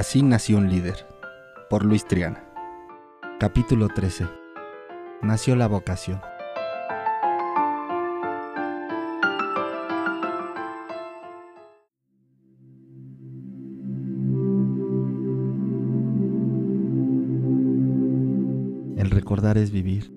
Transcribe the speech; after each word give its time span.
Así 0.00 0.22
nació 0.22 0.56
un 0.56 0.70
líder, 0.70 1.06
por 1.68 1.84
Luis 1.84 2.06
Triana. 2.06 2.42
Capítulo 3.38 3.88
13. 3.88 4.26
Nació 5.20 5.56
la 5.56 5.66
vocación. 5.66 6.22
El 18.96 19.10
recordar 19.10 19.58
es 19.58 19.70
vivir. 19.70 20.14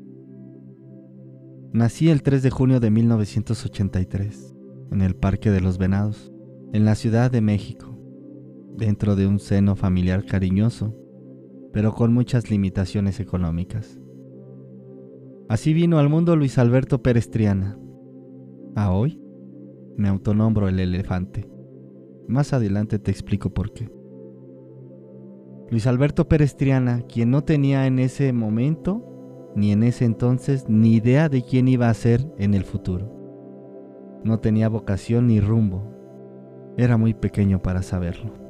Nací 1.74 2.10
el 2.10 2.24
3 2.24 2.42
de 2.42 2.50
junio 2.52 2.80
de 2.80 2.90
1983, 2.90 4.56
en 4.92 5.02
el 5.02 5.14
Parque 5.18 5.52
de 5.52 5.60
los 5.60 5.78
Venados, 5.78 6.32
en 6.72 6.86
la 6.86 6.96
Ciudad 6.96 7.30
de 7.30 7.42
México 7.42 7.93
dentro 8.78 9.16
de 9.16 9.28
un 9.28 9.40
seno 9.40 9.76
familiar 9.76 10.26
cariñoso, 10.26 10.96
pero 11.72 11.94
con 11.94 12.14
muchas 12.14 12.50
limitaciones 12.50 13.20
económicas. 13.20 14.00
Así 15.50 15.74
vino 15.74 16.00
al 16.00 16.10
mundo 16.10 16.36
Luis 16.36 16.58
Alberto 16.58 17.04
Pérez 17.04 17.30
Triana. 17.30 17.78
A 18.76 18.92
hoy 18.92 19.22
me 19.98 20.08
autonombro 20.08 20.68
el 20.68 20.80
elefante. 20.80 21.50
Más 22.28 22.54
adelante 22.54 23.00
te 23.00 23.12
explico 23.12 23.54
por 23.54 23.74
qué. 23.74 23.92
Luis 25.70 25.88
Alberto 25.88 26.28
Pérez 26.28 26.56
Triana, 26.56 27.02
quien 27.02 27.32
no 27.32 27.44
tenía 27.44 27.88
en 27.88 28.00
ese 28.00 28.32
momento 28.34 29.10
ni 29.56 29.72
en 29.72 29.84
ese 29.84 30.06
entonces 30.06 30.66
ni 30.68 30.96
idea 30.96 31.30
de 31.30 31.44
quién 31.44 31.68
iba 31.68 31.90
a 31.90 31.94
ser 31.94 32.26
en 32.38 32.54
el 32.54 32.64
futuro. 32.64 33.12
No 34.24 34.40
tenía 34.40 34.70
vocación 34.70 35.28
ni 35.28 35.40
rumbo. 35.40 35.84
Era 36.78 36.98
muy 36.98 37.14
pequeño 37.14 37.62
para 37.62 37.82
saberlo. 37.84 38.43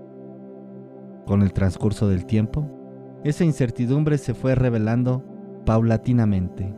Con 1.25 1.41
el 1.41 1.53
transcurso 1.53 2.09
del 2.09 2.25
tiempo, 2.25 2.67
esa 3.23 3.45
incertidumbre 3.45 4.17
se 4.17 4.33
fue 4.33 4.55
revelando 4.55 5.23
paulatinamente. 5.65 6.75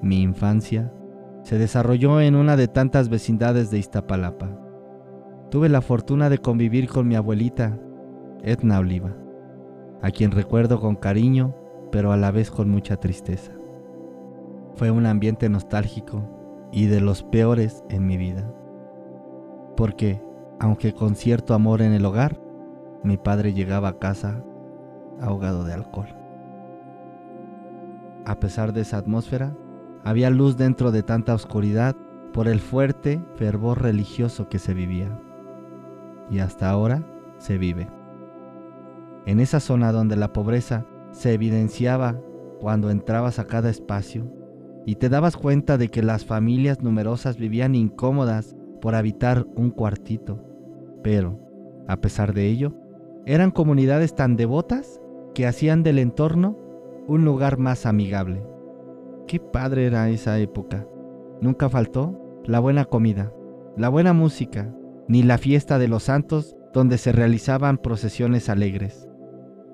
Mi 0.00 0.22
infancia 0.22 0.92
se 1.42 1.58
desarrolló 1.58 2.20
en 2.20 2.36
una 2.36 2.56
de 2.56 2.68
tantas 2.68 3.08
vecindades 3.08 3.70
de 3.70 3.78
Iztapalapa. 3.78 4.56
Tuve 5.50 5.68
la 5.68 5.80
fortuna 5.80 6.30
de 6.30 6.38
convivir 6.38 6.88
con 6.88 7.08
mi 7.08 7.16
abuelita, 7.16 7.78
Edna 8.42 8.78
Oliva, 8.78 9.16
a 10.02 10.10
quien 10.10 10.30
recuerdo 10.30 10.80
con 10.80 10.94
cariño, 10.94 11.56
pero 11.90 12.12
a 12.12 12.16
la 12.16 12.30
vez 12.30 12.50
con 12.50 12.68
mucha 12.68 12.96
tristeza. 12.96 13.52
Fue 14.74 14.90
un 14.90 15.06
ambiente 15.06 15.48
nostálgico 15.48 16.68
y 16.70 16.86
de 16.86 17.00
los 17.00 17.22
peores 17.24 17.82
en 17.88 18.06
mi 18.06 18.16
vida. 18.16 18.52
Porque, 19.76 20.22
aunque 20.60 20.92
con 20.92 21.16
cierto 21.16 21.54
amor 21.54 21.82
en 21.82 21.92
el 21.92 22.04
hogar, 22.04 22.40
mi 23.06 23.16
padre 23.16 23.54
llegaba 23.54 23.88
a 23.88 23.98
casa 23.98 24.42
ahogado 25.20 25.64
de 25.64 25.72
alcohol. 25.72 26.08
A 28.24 28.38
pesar 28.40 28.72
de 28.72 28.82
esa 28.82 28.98
atmósfera, 28.98 29.56
había 30.04 30.30
luz 30.30 30.56
dentro 30.56 30.90
de 30.90 31.02
tanta 31.02 31.34
oscuridad 31.34 31.96
por 32.32 32.48
el 32.48 32.60
fuerte 32.60 33.22
fervor 33.36 33.82
religioso 33.82 34.48
que 34.48 34.58
se 34.58 34.74
vivía. 34.74 35.08
Y 36.30 36.40
hasta 36.40 36.68
ahora 36.68 37.02
se 37.38 37.56
vive. 37.56 37.88
En 39.26 39.40
esa 39.40 39.60
zona 39.60 39.92
donde 39.92 40.16
la 40.16 40.32
pobreza 40.32 40.84
se 41.12 41.32
evidenciaba 41.32 42.20
cuando 42.60 42.90
entrabas 42.90 43.38
a 43.38 43.46
cada 43.46 43.70
espacio 43.70 44.30
y 44.84 44.96
te 44.96 45.08
dabas 45.08 45.36
cuenta 45.36 45.78
de 45.78 45.88
que 45.88 46.02
las 46.02 46.24
familias 46.24 46.82
numerosas 46.82 47.36
vivían 47.36 47.74
incómodas 47.74 48.54
por 48.80 48.94
habitar 48.94 49.46
un 49.56 49.70
cuartito. 49.70 50.42
Pero, 51.02 51.40
a 51.88 51.96
pesar 51.96 52.34
de 52.34 52.46
ello, 52.46 52.74
eran 53.26 53.50
comunidades 53.50 54.14
tan 54.14 54.36
devotas 54.36 55.00
que 55.34 55.46
hacían 55.46 55.82
del 55.82 55.98
entorno 55.98 56.56
un 57.08 57.24
lugar 57.24 57.58
más 57.58 57.84
amigable. 57.84 58.46
Qué 59.26 59.40
padre 59.40 59.86
era 59.86 60.08
esa 60.08 60.38
época. 60.38 60.86
Nunca 61.40 61.68
faltó 61.68 62.40
la 62.44 62.60
buena 62.60 62.84
comida, 62.84 63.32
la 63.76 63.88
buena 63.88 64.12
música, 64.12 64.72
ni 65.08 65.24
la 65.24 65.38
fiesta 65.38 65.78
de 65.80 65.88
los 65.88 66.04
santos 66.04 66.56
donde 66.72 66.98
se 66.98 67.10
realizaban 67.10 67.78
procesiones 67.78 68.48
alegres, 68.48 69.08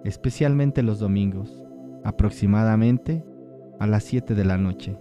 especialmente 0.04 0.82
los 0.82 0.98
domingos, 0.98 1.62
aproximadamente 2.04 3.24
a 3.78 3.86
las 3.86 4.04
7 4.04 4.34
de 4.34 4.44
la 4.46 4.56
noche. 4.56 4.98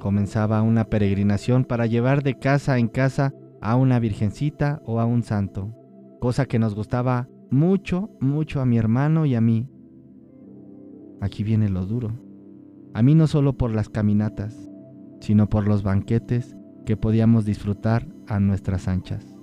Comenzaba 0.00 0.62
una 0.62 0.86
peregrinación 0.86 1.64
para 1.64 1.86
llevar 1.86 2.24
de 2.24 2.36
casa 2.38 2.78
en 2.78 2.88
casa 2.88 3.32
a 3.60 3.76
una 3.76 4.00
virgencita 4.00 4.82
o 4.84 4.98
a 4.98 5.04
un 5.04 5.22
santo, 5.22 5.72
cosa 6.18 6.46
que 6.46 6.58
nos 6.58 6.74
gustaba 6.74 7.28
mucho, 7.50 8.10
mucho 8.20 8.60
a 8.60 8.66
mi 8.66 8.78
hermano 8.78 9.26
y 9.26 9.34
a 9.34 9.40
mí. 9.40 9.68
Aquí 11.20 11.42
viene 11.42 11.68
lo 11.68 11.84
duro. 11.86 12.12
A 12.94 13.02
mí 13.02 13.14
no 13.14 13.26
solo 13.26 13.56
por 13.56 13.72
las 13.72 13.88
caminatas, 13.88 14.68
sino 15.20 15.48
por 15.48 15.68
los 15.68 15.82
banquetes 15.82 16.56
que 16.86 16.96
podíamos 16.96 17.44
disfrutar 17.44 18.08
a 18.26 18.40
nuestras 18.40 18.88
anchas. 18.88 19.34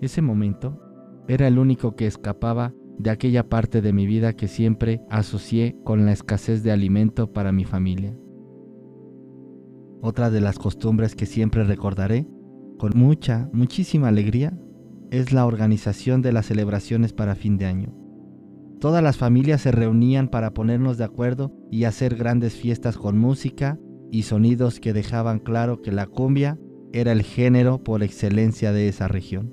Ese 0.00 0.22
momento 0.22 0.80
era 1.28 1.46
el 1.46 1.58
único 1.58 1.94
que 1.94 2.06
escapaba 2.06 2.74
de 2.98 3.10
aquella 3.10 3.48
parte 3.48 3.80
de 3.80 3.92
mi 3.92 4.06
vida 4.06 4.32
que 4.34 4.48
siempre 4.48 5.02
asocié 5.08 5.76
con 5.84 6.04
la 6.04 6.12
escasez 6.12 6.62
de 6.62 6.72
alimento 6.72 7.32
para 7.32 7.52
mi 7.52 7.64
familia. 7.64 8.16
Otra 10.02 10.30
de 10.30 10.40
las 10.40 10.58
costumbres 10.58 11.14
que 11.14 11.26
siempre 11.26 11.64
recordaré 11.64 12.26
con 12.78 12.92
mucha, 12.96 13.50
muchísima 13.52 14.08
alegría 14.08 14.58
es 15.10 15.32
la 15.32 15.44
organización 15.44 16.22
de 16.22 16.32
las 16.32 16.46
celebraciones 16.46 17.12
para 17.12 17.34
fin 17.34 17.58
de 17.58 17.66
año. 17.66 17.94
Todas 18.80 19.02
las 19.02 19.18
familias 19.18 19.60
se 19.60 19.72
reunían 19.72 20.28
para 20.28 20.54
ponernos 20.54 20.96
de 20.96 21.04
acuerdo 21.04 21.52
y 21.70 21.84
hacer 21.84 22.16
grandes 22.16 22.54
fiestas 22.54 22.96
con 22.96 23.18
música 23.18 23.78
y 24.10 24.22
sonidos 24.22 24.80
que 24.80 24.92
dejaban 24.92 25.38
claro 25.38 25.82
que 25.82 25.92
la 25.92 26.06
cumbia 26.06 26.58
era 26.92 27.12
el 27.12 27.22
género 27.22 27.82
por 27.84 28.02
excelencia 28.02 28.72
de 28.72 28.88
esa 28.88 29.06
región. 29.06 29.52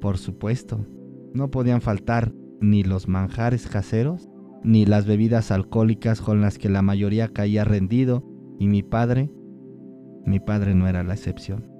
Por 0.00 0.18
supuesto, 0.18 0.84
no 1.32 1.50
podían 1.50 1.80
faltar 1.80 2.32
ni 2.60 2.82
los 2.82 3.08
manjares 3.08 3.66
caseros, 3.68 4.28
ni 4.62 4.84
las 4.84 5.06
bebidas 5.06 5.50
alcohólicas 5.50 6.20
con 6.20 6.40
las 6.40 6.58
que 6.58 6.68
la 6.68 6.82
mayoría 6.82 7.28
caía 7.28 7.64
rendido, 7.64 8.24
y 8.58 8.68
mi 8.68 8.82
padre, 8.82 9.30
mi 10.26 10.40
padre 10.40 10.74
no 10.74 10.86
era 10.88 11.02
la 11.02 11.14
excepción. 11.14 11.73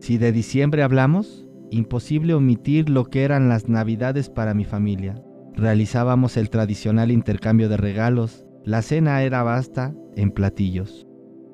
Si 0.00 0.18
de 0.18 0.32
diciembre 0.32 0.82
hablamos, 0.82 1.46
imposible 1.70 2.34
omitir 2.34 2.88
lo 2.88 3.06
que 3.06 3.24
eran 3.24 3.48
las 3.48 3.68
navidades 3.68 4.28
para 4.30 4.54
mi 4.54 4.64
familia. 4.64 5.22
Realizábamos 5.54 6.36
el 6.36 6.50
tradicional 6.50 7.10
intercambio 7.10 7.68
de 7.68 7.76
regalos, 7.76 8.46
la 8.64 8.82
cena 8.82 9.22
era 9.22 9.42
vasta 9.42 9.94
en 10.16 10.30
platillos, 10.30 11.06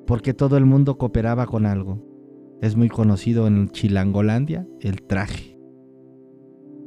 porque 0.07 0.33
todo 0.33 0.57
el 0.57 0.65
mundo 0.65 0.97
cooperaba 0.97 1.45
con 1.45 1.65
algo. 1.65 2.03
Es 2.61 2.75
muy 2.75 2.89
conocido 2.89 3.47
en 3.47 3.69
Chilangolandia 3.69 4.67
el 4.79 5.01
traje. 5.01 5.57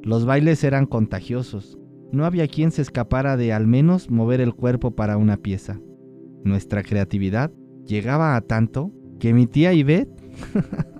Los 0.03 0.27
bailes 0.27 0.63
eran 0.65 0.87
contagiosos, 0.87 1.79
no 2.13 2.25
había 2.25 2.47
quien 2.47 2.71
se 2.71 2.83
escapara 2.83 3.37
de 3.37 3.53
al 3.53 3.67
menos 3.67 4.11
mover 4.11 4.41
el 4.41 4.55
cuerpo 4.55 4.93
para 4.93 5.17
una 5.17 5.37
pieza. 5.37 5.81
Nuestra 6.45 6.83
creatividad 6.83 7.51
llegaba 7.87 8.37
a 8.37 8.41
tanto 8.41 8.93
que 9.19 9.33
mi 9.35 9.47
tía 9.47 9.73
Ivette 9.73 10.23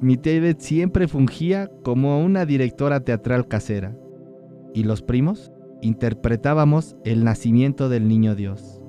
Mi 0.00 0.16
tía 0.16 0.54
siempre 0.58 1.08
fungía 1.08 1.70
como 1.82 2.24
una 2.24 2.46
directora 2.46 3.00
teatral 3.00 3.48
casera 3.48 3.96
y 4.72 4.84
los 4.84 5.02
primos 5.02 5.52
interpretábamos 5.82 6.96
el 7.04 7.24
nacimiento 7.24 7.88
del 7.88 8.06
niño 8.06 8.34
Dios. 8.34 8.80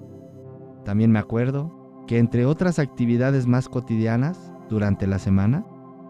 También 0.86 1.12
me 1.12 1.20
acuerdo 1.20 2.04
que 2.08 2.18
entre 2.18 2.46
otras 2.46 2.80
actividades 2.80 3.48
más 3.48 3.70
cotidianas 3.70 4.54
durante 4.70 5.08
la 5.08 5.20
semana, 5.20 5.66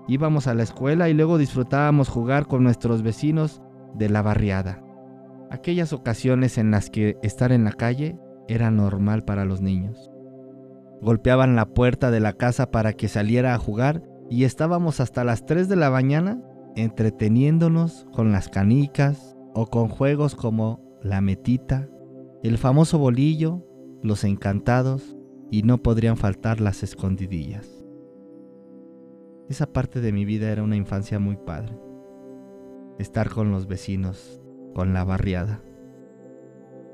íbamos 0.07 0.47
a 0.47 0.53
la 0.53 0.63
escuela 0.63 1.09
y 1.09 1.13
luego 1.13 1.37
disfrutábamos 1.37 2.09
jugar 2.09 2.47
con 2.47 2.63
nuestros 2.63 3.01
vecinos 3.01 3.61
de 3.95 4.09
la 4.09 4.21
barriada. 4.21 4.83
Aquellas 5.49 5.93
ocasiones 5.93 6.57
en 6.57 6.71
las 6.71 6.89
que 6.89 7.17
estar 7.23 7.51
en 7.51 7.63
la 7.63 7.71
calle 7.71 8.17
era 8.47 8.69
normal 8.69 9.23
para 9.23 9.45
los 9.45 9.61
niños. 9.61 10.11
Golpeaban 11.01 11.55
la 11.55 11.65
puerta 11.65 12.11
de 12.11 12.19
la 12.19 12.33
casa 12.33 12.71
para 12.71 12.93
que 12.93 13.07
saliera 13.07 13.53
a 13.53 13.57
jugar 13.57 14.03
y 14.29 14.43
estábamos 14.43 14.99
hasta 14.99 15.23
las 15.23 15.45
3 15.45 15.67
de 15.67 15.75
la 15.75 15.89
mañana 15.89 16.41
entreteniéndonos 16.75 18.07
con 18.13 18.31
las 18.31 18.47
canicas 18.49 19.35
o 19.53 19.67
con 19.67 19.89
juegos 19.89 20.35
como 20.35 20.81
la 21.01 21.19
metita, 21.21 21.89
el 22.43 22.57
famoso 22.57 22.99
bolillo, 22.99 23.65
los 24.03 24.23
encantados 24.23 25.17
y 25.51 25.63
no 25.63 25.79
podrían 25.79 26.15
faltar 26.15 26.61
las 26.61 26.83
escondidillas. 26.83 27.67
Esa 29.49 29.65
parte 29.65 29.99
de 29.99 30.11
mi 30.11 30.25
vida 30.25 30.51
era 30.51 30.61
una 30.61 30.75
infancia 30.75 31.17
muy 31.17 31.35
padre. 31.35 31.75
Estar 32.99 33.29
con 33.29 33.51
los 33.51 33.67
vecinos, 33.67 34.39
con 34.75 34.93
la 34.93 35.03
barriada. 35.03 35.63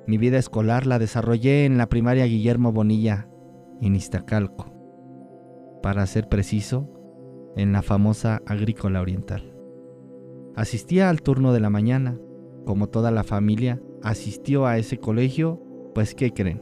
Mi 0.07 0.17
vida 0.17 0.37
escolar 0.37 0.85
la 0.85 0.99
desarrollé 0.99 1.65
en 1.65 1.77
la 1.77 1.89
primaria 1.89 2.25
Guillermo 2.25 2.71
Bonilla, 2.71 3.27
en 3.81 3.95
Iztacalco. 3.95 4.71
Para 5.81 6.05
ser 6.05 6.29
preciso, 6.29 6.89
en 7.55 7.71
la 7.71 7.81
famosa 7.81 8.41
agrícola 8.45 9.01
oriental. 9.01 9.55
Asistía 10.55 11.09
al 11.09 11.21
turno 11.21 11.53
de 11.53 11.59
la 11.59 11.69
mañana. 11.69 12.17
Como 12.65 12.87
toda 12.87 13.11
la 13.11 13.23
familia 13.23 13.81
asistió 14.01 14.65
a 14.65 14.77
ese 14.77 14.97
colegio, 14.97 15.61
pues 15.93 16.15
¿qué 16.15 16.31
creen? 16.31 16.61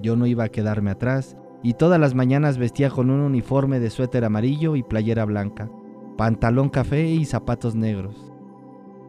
Yo 0.00 0.16
no 0.16 0.26
iba 0.26 0.44
a 0.44 0.48
quedarme 0.48 0.90
atrás 0.90 1.36
y 1.62 1.74
todas 1.74 2.00
las 2.00 2.14
mañanas 2.14 2.58
vestía 2.58 2.90
con 2.90 3.10
un 3.10 3.20
uniforme 3.20 3.80
de 3.80 3.90
suéter 3.90 4.24
amarillo 4.24 4.76
y 4.76 4.82
playera 4.82 5.24
blanca, 5.24 5.70
pantalón 6.16 6.68
café 6.68 7.06
y 7.06 7.24
zapatos 7.24 7.74
negros. 7.74 8.32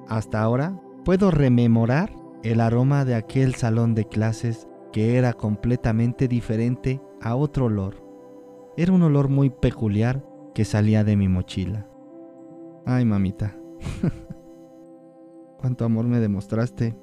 Hasta 0.08 0.42
ahora 0.42 0.80
puedo 1.04 1.32
rememorar 1.32 2.12
el 2.44 2.62
aroma 2.62 3.06
de 3.06 3.16
aquel 3.16 3.56
salón 3.56 3.96
de 3.96 4.06
clases 4.06 4.68
que 4.94 5.18
era 5.18 5.34
completamente 5.34 6.28
diferente 6.28 7.02
a 7.22 7.36
otro 7.36 7.66
olor. 7.66 8.04
Era 8.78 8.94
un 8.94 9.02
olor 9.02 9.30
muy 9.30 9.50
peculiar 9.50 10.24
que 10.56 10.63
salía 10.63 11.04
de 11.04 11.18
mi 11.18 11.28
mochila. 11.28 11.86
Ay, 12.86 13.04
mamita. 13.04 13.57
Cuánto 15.60 15.84
amor 15.84 16.06
me 16.06 16.22
demostraste. 16.22 16.98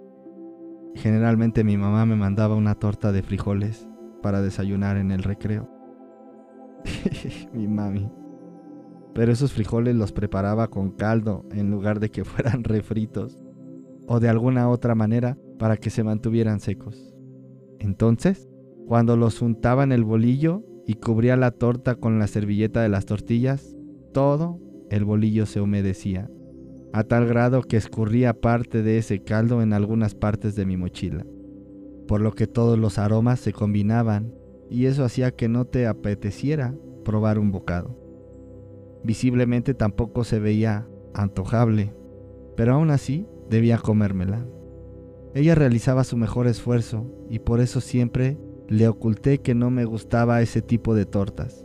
Generalmente 0.95 1.63
mi 1.63 1.77
mamá 1.77 2.07
me 2.07 2.17
mandaba 2.17 2.57
una 2.57 2.75
torta 2.77 3.13
de 3.13 3.23
frijoles 3.23 3.87
para 4.23 4.41
desayunar 4.41 4.97
en 4.97 5.11
el 5.11 5.23
recreo. 5.23 5.69
mi 7.53 7.69
mami. 7.69 8.11
Pero 9.13 9.31
esos 9.31 9.53
frijoles 9.53 9.97
los 9.97 10.13
preparaba 10.13 10.69
con 10.69 10.91
caldo 10.91 11.45
en 11.53 11.71
lugar 11.71 12.01
de 12.01 12.11
que 12.11 12.25
fueran 12.25 12.65
refritos 12.65 13.45
o 14.07 14.19
de 14.19 14.31
alguna 14.31 14.71
otra 14.71 14.95
manera 14.95 15.37
para 15.59 15.77
que 15.77 15.91
se 15.91 16.03
mantuvieran 16.03 16.59
secos. 16.59 17.15
Entonces, 17.81 18.49
cuando 18.87 19.15
los 19.19 19.43
untaba 19.43 19.85
en 19.85 19.93
el 19.93 20.05
bolillo 20.05 20.65
y 20.87 20.95
cubría 20.95 21.37
la 21.37 21.51
torta 21.51 21.95
con 21.95 22.19
la 22.19 22.27
servilleta 22.27 22.83
de 22.83 22.89
las 22.89 23.07
tortillas, 23.07 23.77
todo 24.13 24.61
el 24.91 25.05
bolillo 25.05 25.47
se 25.47 25.61
humedecía, 25.61 26.31
a 26.93 27.05
tal 27.05 27.27
grado 27.27 27.63
que 27.63 27.77
escurría 27.77 28.35
parte 28.35 28.83
de 28.83 28.99
ese 28.99 29.23
caldo 29.23 29.63
en 29.63 29.73
algunas 29.73 30.15
partes 30.15 30.55
de 30.55 30.67
mi 30.67 30.77
mochila, 30.77 31.25
por 32.07 32.21
lo 32.21 32.33
que 32.33 32.47
todos 32.47 32.79
los 32.79 32.99
aromas 32.99 33.41
se 33.41 33.53
combinaban 33.53 34.35
y 34.69 34.87
eso 34.87 35.05
hacía 35.05 35.31
que 35.31 35.49
no 35.49 35.65
te 35.65 35.87
apeteciera 35.87 36.75
probar 37.05 37.39
un 37.39 37.53
bocado. 37.53 37.99
Visiblemente 39.05 39.75
tampoco 39.75 40.25
se 40.25 40.39
veía 40.39 40.87
antojable, 41.15 41.95
pero 42.57 42.75
aún 42.75 42.91
así 42.91 43.27
debía 43.49 43.79
comérmela. 43.79 44.47
Ella 45.35 45.55
realizaba 45.55 46.05
su 46.05 46.17
mejor 46.17 46.47
esfuerzo 46.47 47.07
y 47.29 47.39
por 47.39 47.61
eso 47.61 47.81
siempre 47.81 48.39
le 48.73 48.89
oculté 48.89 49.43
que 49.43 49.55
no 49.55 49.71
me 49.71 49.85
gustaba 49.85 50.41
ese 50.41 50.63
tipo 50.63 50.95
de 50.95 51.05
tortas. 51.05 51.63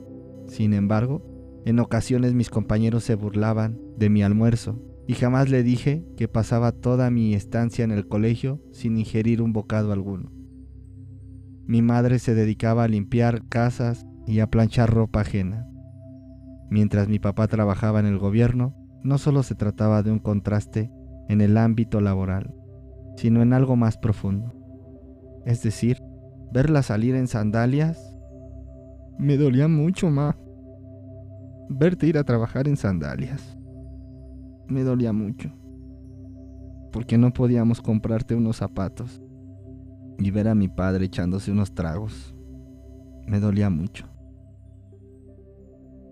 Sin 0.48 0.74
embargo, 0.74 1.24
en 1.66 1.80
ocasiones 1.80 2.34
mis 2.34 2.50
compañeros 2.50 3.06
se 3.06 3.16
burlaban 3.16 3.80
de 3.98 4.10
mi 4.10 4.24
almuerzo 4.24 4.84
y 5.08 5.14
jamás 5.14 5.50
le 5.50 5.64
dije 5.64 6.06
que 6.18 6.28
pasaba 6.28 6.74
toda 6.74 7.10
mi 7.10 7.34
estancia 7.34 7.86
en 7.86 7.92
el 7.92 8.10
colegio 8.10 8.62
sin 8.74 8.98
ingerir 8.98 9.42
un 9.42 9.54
bocado 9.54 9.94
alguno. 9.94 10.34
Mi 11.66 11.82
madre 11.82 12.20
se 12.20 12.36
dedicaba 12.36 12.84
a 12.84 12.88
limpiar 12.90 13.48
casas 13.48 14.06
y 14.26 14.42
a 14.42 14.48
planchar 14.48 14.94
ropa 14.94 15.22
ajena. 15.22 15.66
Mientras 16.70 17.08
mi 17.08 17.20
papá 17.20 17.48
trabajaba 17.48 18.02
en 18.02 18.06
el 18.06 18.18
gobierno, 18.18 18.76
no 19.04 19.18
solo 19.18 19.44
se 19.44 19.56
trataba 19.56 20.04
de 20.04 20.12
un 20.12 20.20
contraste 20.20 20.92
en 21.30 21.40
el 21.40 21.56
ámbito 21.58 22.02
laboral, 22.02 22.54
sino 23.16 23.42
en 23.42 23.54
algo 23.54 23.78
más 23.78 23.98
profundo. 23.98 24.54
Es 25.46 25.64
decir, 25.64 26.02
verla 26.52 26.84
salir 26.84 27.16
en 27.16 27.28
sandalias 27.28 28.14
me 29.18 29.38
dolía 29.38 29.68
mucho, 29.68 30.10
más. 30.10 30.36
Verte 31.70 32.08
ir 32.08 32.18
a 32.18 32.24
trabajar 32.24 32.68
en 32.68 32.78
sandalias 32.78 33.58
me 34.68 34.84
dolía 34.84 35.14
mucho. 35.14 35.50
Porque 36.92 37.18
no 37.18 37.34
podíamos 37.34 37.82
comprarte 37.82 38.36
unos 38.36 38.58
zapatos. 38.58 39.22
Y 40.20 40.32
ver 40.32 40.48
a 40.48 40.56
mi 40.56 40.68
padre 40.68 41.06
echándose 41.06 41.52
unos 41.52 41.74
tragos 41.74 42.36
me 43.28 43.40
dolía 43.40 43.70
mucho. 43.70 44.08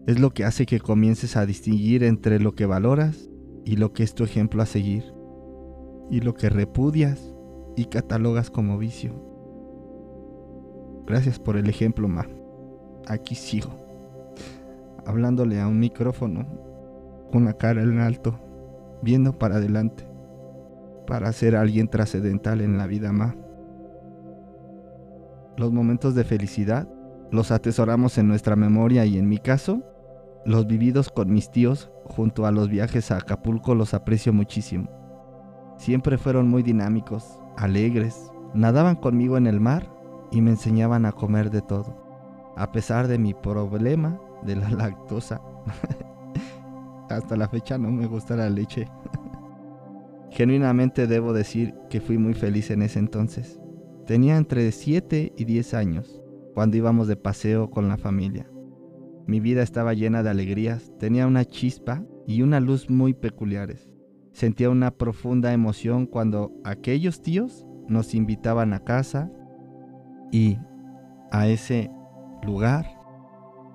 Es 0.05 0.19
lo 0.19 0.31
que 0.31 0.45
hace 0.45 0.65
que 0.65 0.79
comiences 0.79 1.35
a 1.37 1.45
distinguir 1.45 2.03
entre 2.03 2.39
lo 2.39 2.53
que 2.53 2.67
valoras 2.67 3.29
y 3.65 3.77
lo 3.77 3.93
que 3.93 4.03
es 4.03 4.13
tu 4.13 4.23
ejemplo 4.23 4.61
a 4.61 4.67
seguir, 4.67 5.03
y 6.11 6.19
lo 6.19 6.35
que 6.35 6.49
repudias 6.49 7.33
y 7.75 7.85
catalogas 7.85 8.51
como 8.51 8.77
vicio. 8.77 9.34
Gracias 11.07 11.37
por 11.37 11.55
el 11.55 11.69
ejemplo, 11.69 12.07
Ma. 12.07 12.25
Aquí 13.07 13.35
sigo, 13.35 13.69
hablándole 15.05 15.61
a 15.61 15.67
un 15.67 15.79
micrófono, 15.79 16.47
con 17.31 17.45
la 17.45 17.53
cara 17.53 17.83
en 17.83 17.99
alto, 17.99 18.39
viendo 19.03 19.37
para 19.37 19.57
adelante, 19.57 20.07
para 21.05 21.31
ser 21.31 21.55
alguien 21.55 21.87
trascendental 21.87 22.61
en 22.61 22.77
la 22.77 22.87
vida, 22.87 23.11
Ma. 23.11 23.35
Los 25.57 25.71
momentos 25.71 26.15
de 26.15 26.23
felicidad 26.23 26.87
los 27.31 27.51
atesoramos 27.51 28.17
en 28.17 28.27
nuestra 28.27 28.55
memoria 28.55 29.05
y 29.05 29.17
en 29.17 29.29
mi 29.29 29.37
caso, 29.37 29.83
los 30.43 30.65
vividos 30.65 31.09
con 31.09 31.31
mis 31.31 31.51
tíos 31.51 31.91
junto 32.05 32.45
a 32.45 32.51
los 32.51 32.69
viajes 32.69 33.11
a 33.11 33.17
Acapulco 33.17 33.75
los 33.75 33.93
aprecio 33.93 34.33
muchísimo. 34.33 34.89
Siempre 35.77 36.17
fueron 36.17 36.49
muy 36.49 36.63
dinámicos, 36.63 37.39
alegres, 37.57 38.31
nadaban 38.53 38.95
conmigo 38.95 39.37
en 39.37 39.47
el 39.47 39.59
mar 39.59 39.94
y 40.35 40.41
me 40.41 40.51
enseñaban 40.51 41.05
a 41.05 41.13
comer 41.13 41.49
de 41.49 41.61
todo. 41.61 41.95
A 42.57 42.73
pesar 42.73 43.07
de 43.07 43.17
mi 43.17 43.33
problema 43.33 44.19
de 44.43 44.57
la 44.57 44.69
lactosa, 44.77 45.41
hasta 47.09 47.37
la 47.37 47.47
fecha 47.47 47.77
no 47.77 47.89
me 47.89 48.05
gusta 48.05 48.35
la 48.35 48.49
leche. 48.49 48.89
Genuinamente 50.31 51.07
debo 51.07 51.31
decir 51.31 51.73
que 51.89 52.01
fui 52.01 52.17
muy 52.17 52.33
feliz 52.33 52.69
en 52.69 52.81
ese 52.81 52.99
entonces. 52.99 53.61
Tenía 54.05 54.35
entre 54.35 54.69
7 54.73 55.31
y 55.37 55.45
10 55.45 55.73
años 55.73 56.21
cuando 56.53 56.75
íbamos 56.75 57.07
de 57.07 57.15
paseo 57.15 57.69
con 57.69 57.87
la 57.87 57.97
familia. 57.97 58.45
Mi 59.27 59.39
vida 59.39 59.63
estaba 59.63 59.93
llena 59.93 60.21
de 60.21 60.31
alegrías, 60.31 60.91
tenía 60.99 61.27
una 61.27 61.45
chispa 61.45 62.03
y 62.27 62.41
una 62.41 62.59
luz 62.59 62.89
muy 62.89 63.13
peculiares. 63.13 63.89
Sentía 64.33 64.69
una 64.69 64.91
profunda 64.91 65.53
emoción 65.53 66.05
cuando 66.05 66.51
aquellos 66.65 67.21
tíos 67.21 67.65
nos 67.87 68.13
invitaban 68.13 68.73
a 68.73 68.83
casa 68.83 69.31
y 70.31 70.57
a 71.31 71.47
ese 71.47 71.91
lugar. 72.43 72.85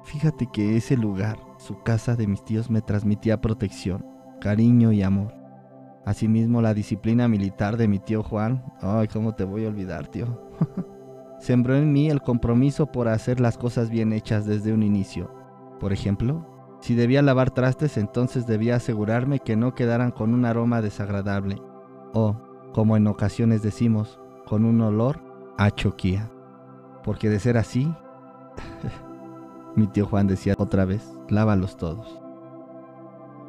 Fíjate 0.05 0.47
que 0.53 0.77
ese 0.77 0.97
lugar, 0.97 1.39
su 1.59 1.83
casa 1.83 2.17
de 2.17 2.27
mis 2.27 2.45
tíos, 2.45 2.71
me 2.71 2.81
transmitía 2.81 3.41
protección, 3.41 4.05
cariño 4.41 4.93
y 4.93 5.03
amor. 5.03 5.35
Asimismo, 6.05 6.63
la 6.63 6.75
disciplina 6.75 7.29
militar 7.29 7.77
de 7.77 7.89
mi 7.89 7.99
tío 7.99 8.23
Juan. 8.23 8.65
Ay, 8.81 9.09
¿cómo 9.09 9.35
te 9.35 9.45
voy 9.45 9.65
a 9.67 9.69
olvidar, 9.69 10.09
tío? 10.09 10.51
Sembró 11.41 11.77
en 11.77 11.93
mí 11.93 12.09
el 12.09 12.23
compromiso 12.23 12.87
por 12.91 13.09
hacer 13.09 13.41
las 13.41 13.59
cosas 13.59 13.91
bien 13.91 14.13
hechas 14.13 14.47
desde 14.47 14.73
un 14.73 14.83
inicio 14.83 15.41
por 15.81 15.95
ejemplo, 15.95 16.47
si 16.81 16.95
debía 16.95 17.23
lavar 17.23 17.51
trastes, 17.51 17.97
entonces 17.97 18.47
debía 18.47 18.77
asegurarme 18.77 19.41
que 19.41 19.57
no 19.57 19.75
quedaran 19.75 20.11
con 20.11 20.35
un 20.35 20.45
aroma 20.45 20.83
desagradable 20.83 21.57
o, 22.13 22.37
como 22.75 22.99
en 22.99 23.07
ocasiones 23.07 23.63
decimos, 23.63 24.21
con 24.47 24.67
un 24.67 24.83
olor 24.83 25.23
a 25.57 25.71
choquía. 25.71 26.31
Porque 27.05 27.29
de 27.29 27.41
ser 27.41 27.57
así, 27.57 27.93
mi 29.77 29.87
tío 29.87 30.07
Juan 30.07 30.27
decía 30.27 30.55
otra 30.59 30.85
vez, 30.85 31.03
lávalos 31.29 31.77
todos. 31.77 32.21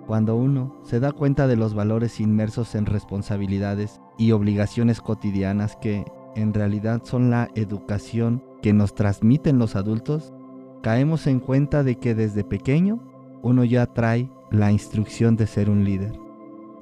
Cuando 0.08 0.36
uno 0.36 0.75
se 0.84 1.00
da 1.00 1.12
cuenta 1.12 1.48
de 1.48 1.55
los 1.55 1.74
valores 1.74 2.20
inmersos 2.20 2.75
en 2.75 2.86
responsabilidades 2.86 4.01
y 4.17 4.31
obligaciones 4.31 5.00
cotidianas 5.01 5.75
que 5.75 6.05
en 6.36 6.53
realidad 6.53 7.01
son 7.03 7.29
la 7.29 7.50
educación 7.55 8.43
que 8.62 8.74
nos 8.74 8.93
transmiten 8.96 9.60
los 9.60 9.75
adultos, 9.75 10.34
caemos 10.81 11.27
en 11.27 11.39
cuenta 11.39 11.84
de 11.84 11.96
que 11.98 12.15
desde 12.15 12.43
pequeño 12.43 13.00
uno 13.41 13.63
ya 13.63 13.86
trae 13.86 14.29
la 14.50 14.72
instrucción 14.72 15.36
de 15.36 15.48
ser 15.48 15.70
un 15.70 15.84
líder. 15.84 16.20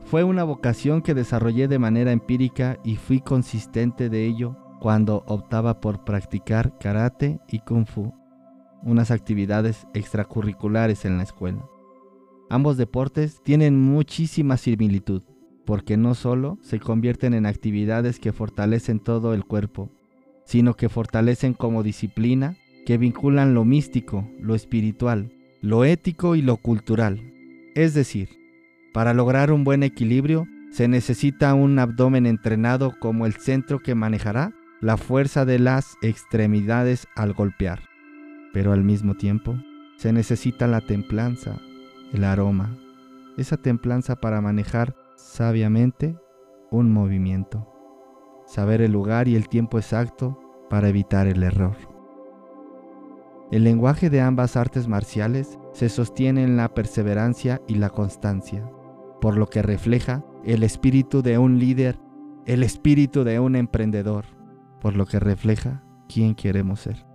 Fue 0.06 0.24
una 0.24 0.44
vocación 0.44 1.02
que 1.02 1.14
desarrollé 1.14 1.68
de 1.68 1.80
manera 1.80 2.12
empírica 2.12 2.80
y 2.84 2.96
fui 2.96 3.22
consistente 3.22 4.10
de 4.10 4.26
ello 4.26 4.56
cuando 4.80 5.24
optaba 5.28 5.82
por 5.82 6.04
practicar 6.06 6.78
karate 6.80 7.40
y 7.48 7.60
kung 7.60 7.86
fu, 7.86 8.14
unas 8.84 9.12
actividades 9.12 9.88
extracurriculares 9.94 11.06
en 11.06 11.18
la 11.18 11.24
escuela. 11.24 11.66
Ambos 12.50 12.78
deportes 12.78 13.42
tienen 13.44 13.80
muchísima 13.80 14.58
similitud, 14.58 15.24
porque 15.66 15.98
no 15.98 16.16
solo 16.16 16.58
se 16.62 16.80
convierten 16.80 17.34
en 17.34 17.46
actividades 17.46 18.20
que 18.20 18.34
fortalecen 18.34 19.00
todo 19.00 19.34
el 19.34 19.46
cuerpo, 19.46 19.92
sino 20.46 20.76
que 20.76 20.90
fortalecen 20.90 21.54
como 21.54 21.84
disciplina 21.84 22.56
que 22.86 22.98
vinculan 22.98 23.54
lo 23.54 23.66
místico, 23.66 24.28
lo 24.40 24.56
espiritual, 24.56 25.32
lo 25.62 25.86
ético 25.86 26.36
y 26.36 26.42
lo 26.42 26.58
cultural. 26.58 27.22
Es 27.76 27.94
decir, 27.94 28.30
para 28.94 29.14
lograr 29.14 29.52
un 29.52 29.64
buen 29.64 29.84
equilibrio 29.84 30.48
se 30.72 30.88
necesita 30.88 31.54
un 31.54 31.78
abdomen 31.78 32.26
entrenado 32.26 32.96
como 33.00 33.26
el 33.26 33.34
centro 33.34 33.80
que 33.80 33.94
manejará 33.94 34.54
la 34.82 34.96
fuerza 34.96 35.44
de 35.44 35.60
las 35.60 35.98
extremidades 36.02 37.08
al 37.16 37.34
golpear. 37.34 37.82
Pero 38.54 38.72
al 38.72 38.84
mismo 38.84 39.16
tiempo 39.16 39.56
se 39.98 40.14
necesita 40.14 40.68
la 40.68 40.80
templanza, 40.80 41.60
el 42.14 42.24
aroma, 42.24 42.78
esa 43.38 43.58
templanza 43.58 44.16
para 44.16 44.40
manejar 44.40 44.96
sabiamente 45.18 46.18
un 46.72 46.94
movimiento. 46.94 47.68
Saber 48.48 48.82
el 48.82 48.94
lugar 48.94 49.28
y 49.28 49.36
el 49.36 49.50
tiempo 49.50 49.78
exacto 49.78 50.40
para 50.70 50.88
evitar 50.88 51.28
el 51.28 51.44
error. 51.44 51.76
El 53.52 53.64
lenguaje 53.66 54.10
de 54.10 54.22
ambas 54.22 54.56
artes 54.56 54.88
marciales 54.88 55.60
se 55.74 55.90
sostiene 55.90 56.44
en 56.44 56.56
la 56.56 56.74
perseverancia 56.74 57.62
y 57.68 57.76
la 57.76 57.90
constancia, 57.90 58.70
por 59.20 59.36
lo 59.36 59.48
que 59.48 59.62
refleja 59.62 60.24
el 60.46 60.64
espíritu 60.64 61.22
de 61.22 61.38
un 61.38 61.60
líder, 61.60 62.00
el 62.46 62.64
espíritu 62.64 63.24
de 63.24 63.40
un 63.40 63.56
emprendedor, 63.56 64.39
por 64.82 64.96
lo 64.96 65.06
que 65.06 65.20
refleja 65.20 65.84
quién 66.08 66.36
queremos 66.36 66.82
ser. 66.82 67.06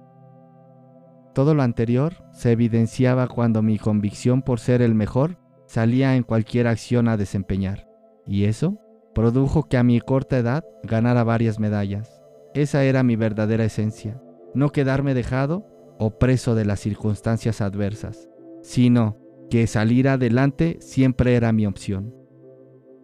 Todo 1.35 1.55
lo 1.55 1.63
anterior 1.63 2.25
se 2.33 2.53
evidenciaba 2.53 3.27
cuando 3.27 3.61
mi 3.63 3.79
convicción 3.79 4.43
por 4.43 4.61
ser 4.61 4.83
el 4.83 4.95
mejor 4.95 5.39
salía 5.67 6.15
en 6.15 6.23
cualquier 6.23 6.69
acción 6.69 7.09
a 7.09 7.17
desempeñar, 7.17 7.89
y 8.27 8.45
eso 8.45 8.79
produjo 9.15 9.69
que 9.69 9.77
a 9.77 9.83
mi 9.83 10.01
corta 10.01 10.39
edad 10.39 10.65
ganara 10.85 11.25
varias 11.25 11.59
medallas. 11.59 12.23
Esa 12.55 12.85
era 12.85 13.03
mi 13.03 13.17
verdadera 13.17 13.65
esencia, 13.65 14.21
no 14.55 14.71
quedarme 14.71 15.15
dejado 15.15 15.67
o 15.99 16.19
preso 16.19 16.55
de 16.55 16.65
las 16.65 16.81
circunstancias 16.81 17.61
adversas, 17.61 18.29
sino 18.63 19.19
que 19.51 19.67
salir 19.67 20.09
adelante 20.09 20.79
siempre 20.81 21.35
era 21.35 21.53
mi 21.53 21.67
opción. 21.67 22.15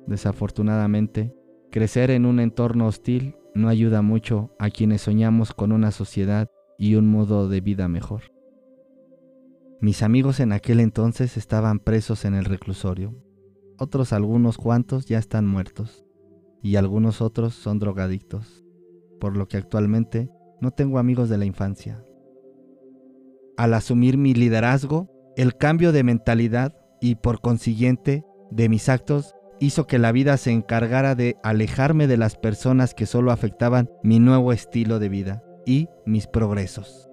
Desafortunadamente, 0.06 1.34
crecer 1.70 2.10
en 2.10 2.26
un 2.26 2.40
entorno 2.40 2.86
hostil 2.86 3.36
no 3.54 3.68
ayuda 3.68 4.02
mucho 4.02 4.54
a 4.58 4.70
quienes 4.70 5.02
soñamos 5.02 5.52
con 5.54 5.72
una 5.72 5.90
sociedad 5.90 6.48
y 6.78 6.94
un 6.94 7.08
modo 7.08 7.48
de 7.48 7.60
vida 7.60 7.88
mejor. 7.88 8.22
Mis 9.80 10.02
amigos 10.02 10.40
en 10.40 10.52
aquel 10.52 10.80
entonces 10.80 11.36
estaban 11.36 11.78
presos 11.78 12.24
en 12.24 12.34
el 12.34 12.44
reclusorio. 12.44 13.14
Otros 13.78 14.12
algunos 14.12 14.58
cuantos 14.58 15.06
ya 15.06 15.18
están 15.18 15.46
muertos 15.46 16.04
y 16.62 16.76
algunos 16.76 17.22
otros 17.22 17.54
son 17.54 17.78
drogadictos, 17.78 18.64
por 19.20 19.36
lo 19.36 19.48
que 19.48 19.56
actualmente 19.56 20.30
no 20.60 20.70
tengo 20.70 20.98
amigos 20.98 21.28
de 21.28 21.38
la 21.38 21.46
infancia. 21.46 22.04
Al 23.56 23.74
asumir 23.74 24.18
mi 24.18 24.34
liderazgo, 24.34 25.10
el 25.36 25.56
cambio 25.56 25.92
de 25.92 26.04
mentalidad 26.04 26.74
y 27.00 27.14
por 27.14 27.40
consiguiente 27.40 28.24
de 28.50 28.68
mis 28.68 28.88
actos 28.88 29.34
hizo 29.60 29.86
que 29.86 29.98
la 29.98 30.10
vida 30.10 30.36
se 30.36 30.50
encargara 30.50 31.14
de 31.14 31.36
alejarme 31.42 32.06
de 32.06 32.16
las 32.16 32.36
personas 32.36 32.94
que 32.94 33.06
solo 33.06 33.30
afectaban 33.30 33.90
mi 34.02 34.18
nuevo 34.18 34.52
estilo 34.52 34.98
de 34.98 35.08
vida 35.08 35.44
y 35.66 35.88
mis 36.06 36.26
progresos. 36.26 37.08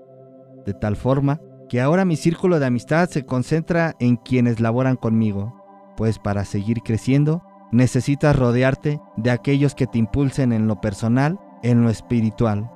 De 0.66 0.74
tal 0.74 0.96
forma 0.96 1.42
que 1.70 1.82
ahora 1.82 2.06
mi 2.06 2.16
círculo 2.16 2.60
de 2.60 2.66
amistad 2.66 3.10
se 3.10 3.26
concentra 3.26 3.96
en 4.00 4.16
quienes 4.16 4.60
laboran 4.60 4.96
conmigo, 4.96 5.54
pues 5.98 6.18
para 6.20 6.46
seguir 6.46 6.78
creciendo 6.84 7.44
necesitas 7.72 8.36
rodearte 8.36 9.02
de 9.18 9.32
aquellos 9.32 9.76
que 9.76 9.88
te 9.88 9.98
impulsen 9.98 10.54
en 10.54 10.68
lo 10.68 10.80
personal, 10.80 11.40
en 11.64 11.84
lo 11.84 11.90
espiritual. 11.90 12.72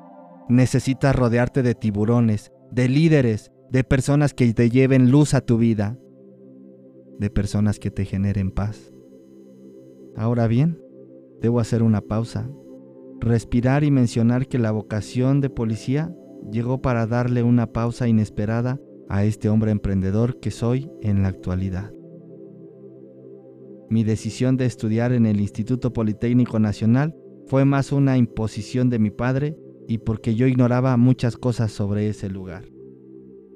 Necesitas 0.50 1.16
rodearte 1.16 1.64
de 1.64 1.76
tiburones, 1.76 2.52
de 2.72 2.90
líderes, 2.90 3.52
de 3.70 3.86
personas 3.86 4.34
que 4.34 4.54
te 4.54 4.70
lleven 4.70 5.12
luz 5.12 5.34
a 5.34 5.42
tu 5.42 5.58
vida, 5.58 5.98
de 7.20 7.30
personas 7.30 7.80
que 7.80 7.92
te 7.92 8.04
generen 8.04 8.52
paz. 8.52 8.92
Ahora 10.16 10.48
bien, 10.48 10.80
debo 11.42 11.60
hacer 11.60 11.84
una 11.84 12.02
pausa, 12.02 12.50
respirar 13.20 13.84
y 13.84 13.92
mencionar 13.92 14.48
que 14.48 14.60
la 14.60 14.72
vocación 14.72 15.42
de 15.42 15.50
policía 15.50 16.14
llegó 16.52 16.82
para 16.82 17.08
darle 17.08 17.44
una 17.44 17.72
pausa 17.72 18.08
inesperada 18.08 18.80
a 19.10 19.24
este 19.26 19.50
hombre 19.50 19.72
emprendedor 19.72 20.40
que 20.40 20.52
soy 20.52 20.90
en 21.02 21.22
la 21.22 21.30
actualidad. 21.30 21.92
Mi 23.90 24.04
decisión 24.04 24.56
de 24.56 24.66
estudiar 24.66 25.12
en 25.12 25.26
el 25.26 25.42
Instituto 25.42 25.92
Politécnico 25.92 26.60
Nacional 26.60 27.14
fue 27.48 27.66
más 27.66 27.92
una 27.92 28.18
imposición 28.18 28.90
de 28.90 29.00
mi 29.00 29.12
padre 29.12 29.58
y 29.88 29.98
porque 29.98 30.36
yo 30.36 30.48
ignoraba 30.48 30.96
muchas 30.96 31.36
cosas 31.36 31.74
sobre 31.74 32.08
ese 32.08 32.30
lugar. 32.30 32.64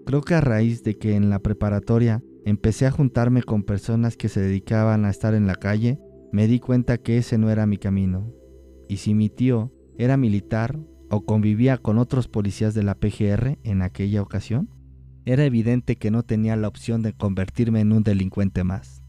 Creo 0.05 0.21
que 0.21 0.33
a 0.35 0.41
raíz 0.41 0.83
de 0.83 0.97
que 0.97 1.15
en 1.15 1.29
la 1.29 1.39
preparatoria 1.39 2.21
empecé 2.43 2.85
a 2.85 2.91
juntarme 2.91 3.43
con 3.43 3.63
personas 3.63 4.17
que 4.17 4.27
se 4.27 4.41
dedicaban 4.41 5.05
a 5.05 5.09
estar 5.09 5.33
en 5.33 5.47
la 5.47 5.55
calle, 5.55 5.99
me 6.35 6.49
di 6.49 6.59
cuenta 6.59 6.97
que 6.97 7.17
ese 7.17 7.37
no 7.37 7.49
era 7.49 7.65
mi 7.65 7.77
camino. 7.77 8.29
Y 8.89 8.97
si 8.97 9.13
mi 9.13 9.29
tío 9.29 9.71
era 9.97 10.17
militar 10.17 10.77
o 11.09 11.23
convivía 11.23 11.77
con 11.77 11.97
otros 11.97 12.27
policías 12.27 12.73
de 12.73 12.83
la 12.83 12.95
PGR 12.95 13.57
en 13.63 13.81
aquella 13.81 14.21
ocasión, 14.21 14.69
era 15.23 15.45
evidente 15.45 15.95
que 15.95 16.11
no 16.11 16.23
tenía 16.23 16.57
la 16.57 16.67
opción 16.67 17.01
de 17.03 17.13
convertirme 17.13 17.79
en 17.79 17.93
un 17.93 18.03
delincuente 18.03 18.65
más. 18.65 19.01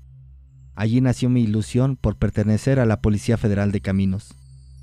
Allí 0.76 1.00
nació 1.00 1.28
mi 1.28 1.42
ilusión 1.42 1.97
por 1.97 2.16
pertenecer 2.16 2.78
a 2.78 2.87
la 2.87 3.00
Policía 3.00 3.37
Federal 3.37 3.73
de 3.73 3.80
Caminos. 3.80 4.37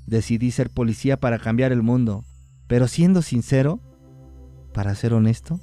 Decidí 0.06 0.50
ser 0.50 0.68
policía 0.68 1.18
para 1.18 1.38
cambiar 1.38 1.72
el 1.72 1.82
mundo, 1.82 2.26
pero 2.66 2.88
siendo 2.88 3.22
sincero, 3.22 3.80
para 4.74 4.94
ser 4.94 5.14
honesto, 5.14 5.60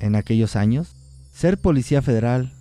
en 0.00 0.16
aquellos 0.16 0.56
años, 0.56 0.96
ser 1.30 1.58
policía 1.58 2.02
federal 2.02 2.57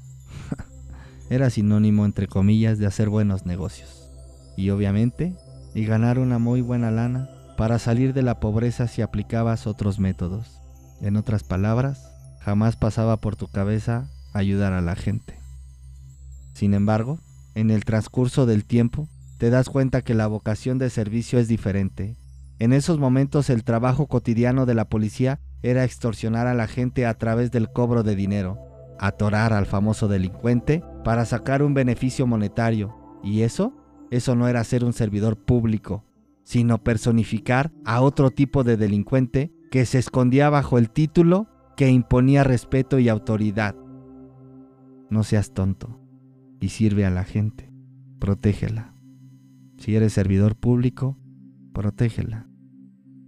era 1.30 1.50
sinónimo, 1.50 2.06
entre 2.06 2.28
comillas, 2.28 2.80
de 2.80 2.86
hacer 2.86 3.10
buenos 3.10 3.46
negocios. 3.46 4.10
Y 4.56 4.70
obviamente, 4.70 5.36
y 5.74 5.86
ganar 5.86 6.20
una 6.20 6.40
muy 6.40 6.62
buena 6.62 6.92
lana 6.92 7.30
para 7.58 7.80
salir 7.80 8.14
de 8.14 8.22
la 8.22 8.40
pobreza 8.40 8.88
si 8.88 9.02
aplicabas 9.02 9.68
otros 9.68 10.00
métodos. 10.00 10.62
En 11.02 11.18
otras 11.18 11.44
palabras, 11.44 12.12
jamás 12.40 12.76
pasaba 12.76 13.18
por 13.18 13.36
tu 13.36 13.48
cabeza 13.48 14.10
ayudar 14.34 14.74
a 14.74 14.82
la 14.82 14.96
gente. 14.96 15.38
Sin 16.54 16.74
embargo, 16.74 17.20
en 17.56 17.72
el 17.72 17.86
transcurso 17.86 18.46
del 18.46 18.66
tiempo, 18.66 19.08
te 19.38 19.50
das 19.50 19.70
cuenta 19.70 20.02
que 20.02 20.14
la 20.14 20.28
vocación 20.28 20.78
de 20.78 20.90
servicio 20.90 21.40
es 21.40 21.48
diferente. 21.48 22.16
En 22.60 22.74
esos 22.74 22.98
momentos 22.98 23.50
el 23.50 23.64
trabajo 23.64 24.08
cotidiano 24.08 24.66
de 24.66 24.74
la 24.74 24.86
policía 24.86 25.40
era 25.62 25.84
extorsionar 25.84 26.48
a 26.48 26.56
la 26.56 26.68
gente 26.68 27.06
a 27.06 27.14
través 27.16 27.52
del 27.52 27.72
cobro 27.72 28.02
de 28.02 28.16
dinero, 28.16 28.58
atorar 29.00 29.54
al 29.54 29.66
famoso 29.66 30.08
delincuente 30.08 30.84
para 31.04 31.26
sacar 31.26 31.64
un 31.64 31.74
beneficio 31.74 32.28
monetario. 32.28 32.96
¿Y 33.24 33.42
eso? 33.42 33.74
Eso 34.12 34.36
no 34.36 34.48
era 34.48 34.64
ser 34.64 34.84
un 34.84 34.94
servidor 34.94 35.38
público, 35.38 36.06
sino 36.44 36.84
personificar 36.84 37.72
a 37.86 38.02
otro 38.02 38.32
tipo 38.32 38.64
de 38.64 38.78
delincuente 38.78 39.52
que 39.70 39.86
se 39.86 40.00
escondía 40.00 40.50
bajo 40.50 40.78
el 40.78 40.90
título 40.90 41.48
que 41.76 41.90
imponía 41.90 42.44
respeto 42.44 43.00
y 43.00 43.10
autoridad. 43.10 43.76
No 45.10 45.24
seas 45.24 45.54
tonto 45.54 46.00
y 46.60 46.70
sirve 46.70 47.06
a 47.06 47.10
la 47.10 47.24
gente. 47.24 47.72
Protégela. 48.20 48.94
Si 49.78 49.96
eres 49.96 50.14
servidor 50.14 50.56
público, 50.56 51.18
protégela. 51.74 52.48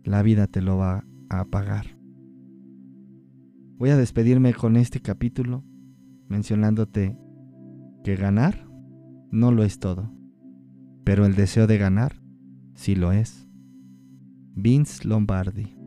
La 0.03 0.23
vida 0.23 0.47
te 0.47 0.61
lo 0.61 0.77
va 0.77 1.05
a 1.29 1.45
pagar. 1.45 1.99
Voy 3.79 3.91
a 3.91 3.95
despedirme 3.95 4.53
con 4.53 4.75
este 4.75 5.00
capítulo 5.00 5.63
mencionándote 6.27 7.17
que 8.03 8.17
ganar 8.17 8.67
no 9.31 9.53
lo 9.53 9.63
es 9.63 9.79
todo, 9.79 10.12
pero 11.05 11.25
el 11.25 11.33
deseo 11.33 11.65
de 11.65 11.77
ganar 11.77 12.21
sí 12.74 12.93
lo 12.93 13.13
es. 13.13 13.48
Vince 14.53 15.07
Lombardi 15.07 15.78